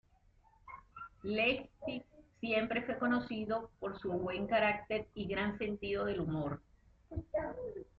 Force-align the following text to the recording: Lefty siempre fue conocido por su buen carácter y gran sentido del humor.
Lefty 1.21 2.01
siempre 2.39 2.81
fue 2.81 2.97
conocido 2.97 3.69
por 3.79 3.99
su 3.99 4.11
buen 4.11 4.47
carácter 4.47 5.07
y 5.13 5.27
gran 5.27 5.59
sentido 5.59 6.05
del 6.05 6.21
humor. 6.21 6.59